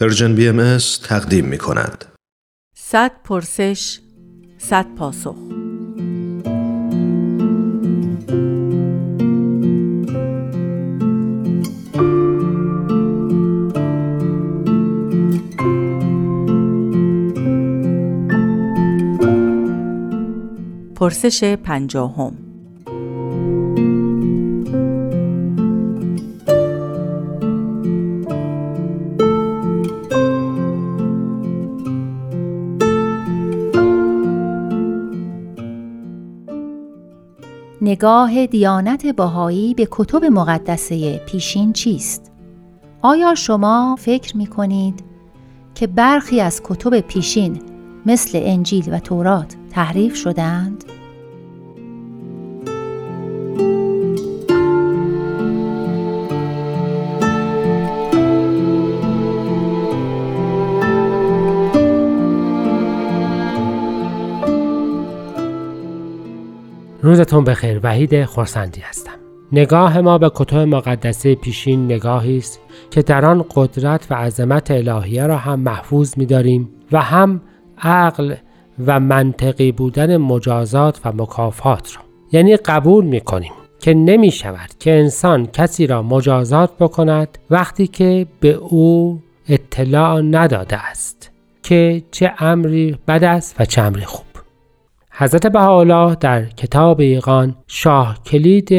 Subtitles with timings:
[0.00, 2.04] پرژن بی ام تقدیم می کند.
[2.76, 3.98] صد پرسش
[4.58, 5.36] صد پاسخ
[20.96, 22.45] پرسش پنجاهم
[37.82, 42.32] نگاه دیانت باهایی به کتب مقدسه پیشین چیست؟
[43.02, 45.04] آیا شما فکر می کنید
[45.74, 47.62] که برخی از کتب پیشین
[48.06, 50.84] مثل انجیل و تورات تحریف شدند؟
[67.06, 67.80] روزتون بخیر.
[67.82, 69.12] وحید خورسندی هستم.
[69.52, 75.26] نگاه ما به کتب مقدسه پیشین نگاهی است که در آن قدرت و عظمت الهیه
[75.26, 77.40] را هم محفوظ می‌داریم و هم
[77.82, 78.34] عقل
[78.86, 82.02] و منطقی بودن مجازات و مکافات را.
[82.32, 88.52] یعنی قبول می‌کنیم که نمی شود که انسان کسی را مجازات بکند وقتی که به
[88.52, 91.30] او اطلاع نداده است
[91.62, 94.25] که چه امری بد است و چه امری خوب.
[95.18, 98.72] حضرت بهاءالله در کتاب ایقان شاه کلید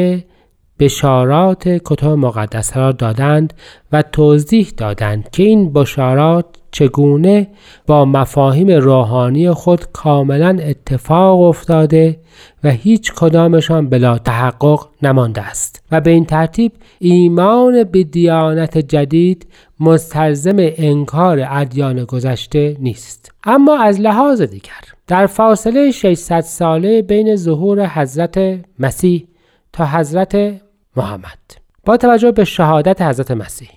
[0.80, 3.53] بشارات کتب مقدسه را دادند
[3.92, 7.47] و توضیح دادند که این بشارات چگونه
[7.88, 12.19] با مفاهیم روحانی خود کاملا اتفاق افتاده
[12.64, 15.84] و هیچ کدامشان بلا تحقق نمانده است.
[15.92, 19.47] و به این ترتیب ایمان به دیانت جدید
[19.80, 23.31] مستلزم انکار ادیان گذشته نیست.
[23.44, 29.28] اما از لحاظ دیگر در فاصله 600 ساله بین ظهور حضرت مسیح
[29.74, 30.62] تا حضرت
[30.97, 31.38] محمد.
[31.85, 33.69] با توجه به شهادت حضرت مسیح.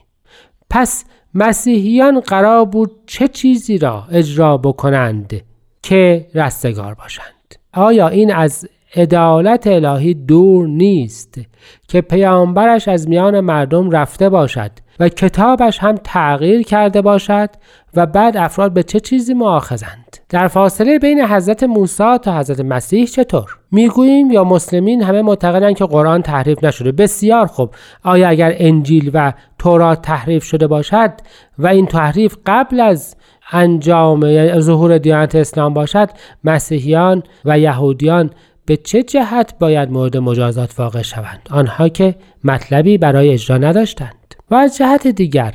[0.71, 1.05] پس
[1.35, 5.43] مسیحیان قرار بود چه چیزی را اجرا بکنند
[5.83, 11.41] که رستگار باشند؟ آیا این از عدالت الهی دور نیست
[11.89, 17.51] که پیامبرش از میان مردم رفته باشد و کتابش هم تغییر کرده باشد
[17.95, 23.07] و بعد افراد به چه چیزی معاخذند در فاصله بین حضرت موسی تا حضرت مسیح
[23.07, 26.93] چطور؟ می‌گوییم یا مسلمین همه معتقدند که قرآن تحریف نشده.
[26.93, 27.75] بسیار خوب.
[28.05, 31.13] آیا اگر انجیل و تورات تحریف شده باشد
[31.59, 33.17] و این تحریف قبل از
[33.53, 36.11] انجام ظهور دیانت اسلام باشد
[36.45, 38.31] مسیحیان و یهودیان
[38.67, 44.20] به چه جهت باید مورد مجازات واقع شوند؟ آنها که مطلبی برای اجرا نداشتند.
[44.51, 45.55] و از جهت دیگر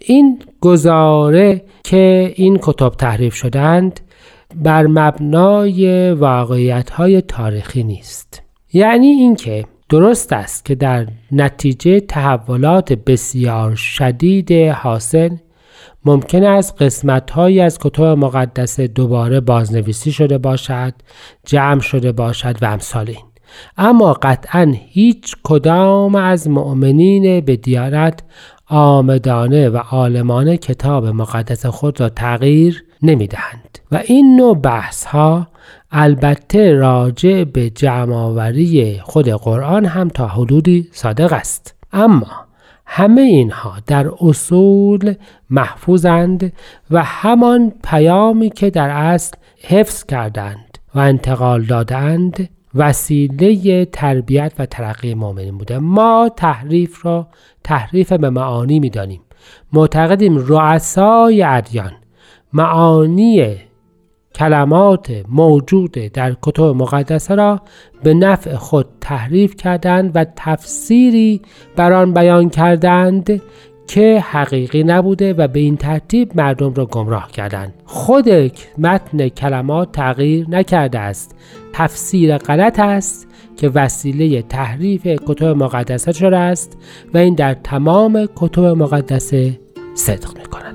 [0.00, 4.00] این گزاره که این کتب تحریف شدند
[4.54, 8.42] بر مبنای واقعیت های تاریخی نیست.
[8.72, 15.36] یعنی اینکه درست است که در نتیجه تحولات بسیار شدید حاصل
[16.04, 20.94] ممکن است قسمت از کتب مقدسه دوباره بازنویسی شده باشد
[21.46, 23.25] جمع شده باشد و امثال این.
[23.78, 28.22] اما قطعا هیچ کدام از مؤمنین به دیانت
[28.66, 35.46] آمدانه و عالمانه کتاب مقدس خود را تغییر نمی دهند و این نوع بحث ها
[35.90, 41.74] البته راجع به جمعآوری خود قرآن هم تا حدودی صادق است.
[41.92, 42.46] اما
[42.86, 45.14] همه اینها در اصول
[45.50, 46.52] محفوظند
[46.90, 55.14] و همان پیامی که در اصل حفظ کردند و انتقال دادند وسیله تربیت و ترقی
[55.14, 55.78] مؤمنین بوده.
[55.78, 57.28] ما تحریف را
[57.64, 59.20] تحریف به معانی می‌دانیم.
[59.72, 61.92] معتقدیم رؤسای ادیان
[62.52, 63.56] معانی
[64.34, 67.60] کلمات موجود در کتب مقدسه را
[68.02, 71.42] به نفع خود تحریف کردند و تفسیری
[71.76, 73.42] بر آن بیان کردند
[73.86, 77.74] که حقیقی نبوده و به این ترتیب مردم را گمراه کردند.
[77.84, 78.28] خود
[78.78, 81.36] متن کلمات تغییر نکرده است.
[81.72, 86.78] تفسیر غلط است که وسیله تحریف کتب مقدسه شده است
[87.14, 89.60] و این در تمام کتب مقدسه
[89.94, 90.65] صدق می‌کند.